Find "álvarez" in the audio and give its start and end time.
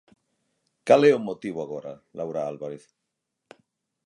2.51-2.83